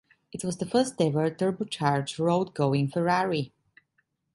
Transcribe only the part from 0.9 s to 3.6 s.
ever turbocharged road-going Ferrari.